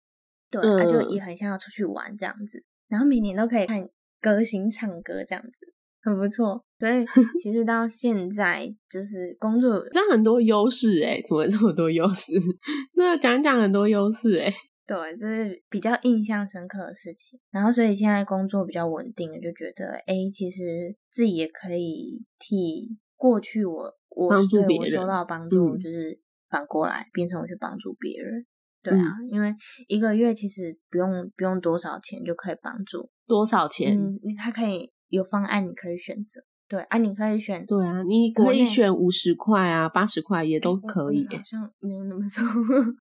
[0.49, 3.89] 对，他就也很像要出去玩这样子，然后每年都可以看
[4.21, 5.75] 歌星唱歌这样子，
[6.07, 6.63] 很不错。
[6.79, 7.05] 所以
[7.43, 12.33] 其实到现在就是工作，这样很多优势哎，怎么这么多优势？
[12.97, 14.53] 那讲讲很多优势哎，
[14.87, 17.41] 对，这是比较印象深刻的事情。
[17.51, 28.47] 然后所以现在工作比较稳定了，就觉得哎，其实自己也可以替过去我我对我收到帮助，就是反过来变成我去帮助别人。
[28.83, 29.53] 对啊，因为
[29.89, 33.99] 一个月其实不用不用多少钱就可以帮助多少钱？
[33.99, 36.41] 嗯，你它可以有方案，你可以选择。
[36.69, 37.65] 对啊，你可以选。
[37.67, 41.27] 对啊，你可以选五十块啊，八十块也都可以。
[41.31, 42.43] 好像没有那么少。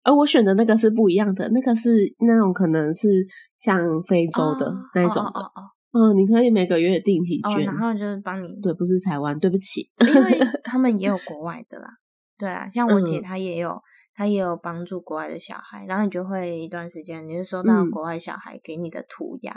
[0.03, 1.91] 而我选的那个是不一样的，那个是
[2.21, 3.09] 那种可能是
[3.57, 5.41] 像非洲的那种的。
[5.41, 6.11] 哦哦哦。
[6.13, 8.61] 嗯，你可以每个月定期捐，然后就是帮你。
[8.61, 9.91] 对，不是台湾，对不起。
[10.01, 11.89] 因为 他们也有国外的啦。
[12.37, 13.81] 对啊，像我姐她也有。
[14.17, 19.53] 她也有帮助国外的小孩，然后你就会一段时间，你是收到国外小孩给你的涂鸦，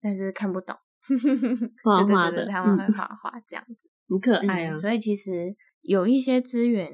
[0.00, 0.76] 但是看不懂，
[1.84, 4.80] 画画的，他们会画画这样子，很可爱啊。
[4.80, 6.90] 所以其实有一些资源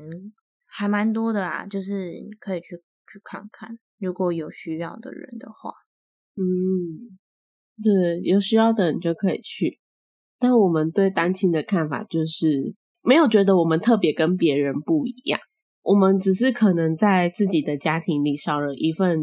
[0.65, 5.73] 还蛮多的啦，就是可以去去看看，如果有需要的人的话，
[6.37, 7.19] 嗯，
[7.83, 9.81] 对，有需要的人就可以去。
[10.39, 15.41] 但我们对单亲的看法就是没有觉得我们特别跟别人不一样。
[15.83, 19.19] 我们只是可能在自己的家庭里少了一份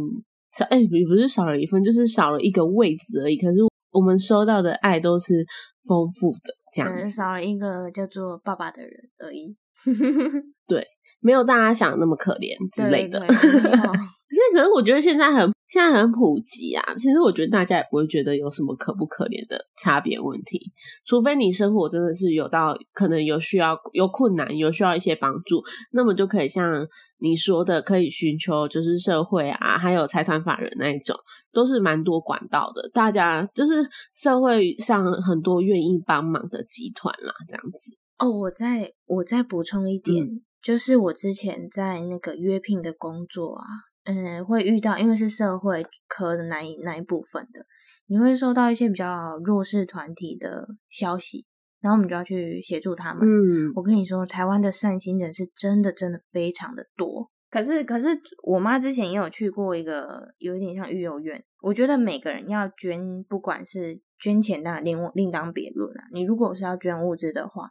[0.57, 3.37] 少，哎，也不是少了一份，就是少了一个位置而已。
[3.37, 3.57] 可是
[3.93, 5.45] 我们收到的爱都是
[5.87, 9.55] 丰富的，这样子少了一个叫做爸爸的人而已。
[10.67, 10.85] 对，
[11.21, 13.25] 没有大家想的那么可怜之类的。
[14.33, 16.93] 可是，可是我觉得现在很现在很普及啊。
[16.95, 20.71] 其实我觉得大家也不会觉得有什么可不可怜的差别问题，
[21.05, 25.61] 除非你生活真的是有到可能有需要、有困难、有需要一些帮助，
[25.91, 26.87] 那么就可以像
[27.19, 31.15] 你说的，可以寻求就是社会啊，还有财团法人那一种，
[31.51, 32.89] 都是蛮多管道的。
[32.93, 37.91] 大家就是社会上很多愿意帮忙的集团啦，这样子。
[38.19, 43.63] 哦，我再我再补充一点，就是我之前在那个约聘的工作啊。
[44.05, 47.65] 嗯，会遇到，因为是社会科的那一那一部分的，
[48.07, 51.45] 你会收到一些比较弱势团体的消息，
[51.79, 53.27] 然后我们就要去协助他们。
[53.27, 57.31] 嗯，我跟你说，台湾的善心人是真的真的非常的多。
[57.49, 58.07] 可是，可是
[58.43, 61.43] 我妈之前也有去过一个有一点像育幼院。
[61.61, 66.03] 我觉得每个人要捐，不管是捐钱，当然另另当别论啊。
[66.11, 67.69] 你如果是要捐物资的话，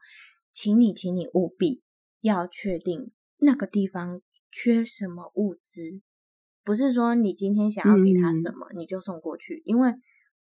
[0.52, 1.82] 请你，请你务必
[2.20, 6.00] 要确定那个地方缺什么物资。
[6.64, 9.92] 不是说你今天想要给他什么你就送过去，因为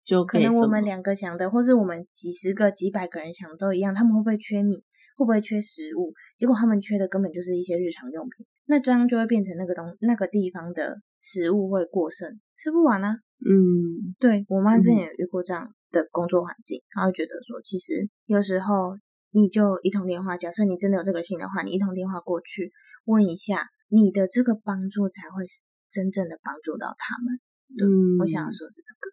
[0.03, 3.93] 就可能我们两个想的，或是我们几十个、几百个人想的都一样。
[3.93, 4.83] 他们会不会缺米？
[5.17, 6.13] 会不会缺食物？
[6.37, 8.45] 结果他们缺的根本就是一些日常用品。
[8.65, 13.15] 那这样就会变成那个东那个地方的食物会过剩，吃不完啊。
[13.45, 18.97] 嗯，对我妈之前也遇过这样的工作环境，她会觉得说，其实有时候
[19.31, 22.71] 你就一通电话，假设你真的有这个心的话，你一通电话过去
[23.05, 25.45] 问一下，你的这个帮助才会
[25.89, 27.39] 真正的帮助到他们，
[27.79, 29.11] 嗯，我想要说是这个。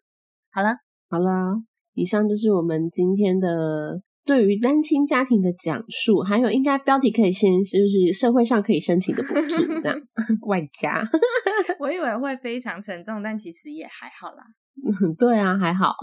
[0.51, 0.77] 好了，
[1.09, 1.61] 好了，
[1.93, 9.97] 以上就是我们今天的对于单亲家庭的讲述，还有应该标题可以先就是社会上可以申请的补助这样
[10.47, 11.03] 外加。
[11.79, 14.43] 我以为会非常沉重，但其实也还好啦。
[15.19, 15.95] 对啊，还好。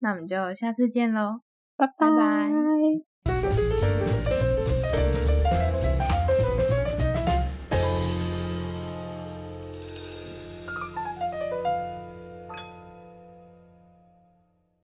[0.00, 1.40] 那我们就下次见喽，
[1.76, 3.69] 拜拜。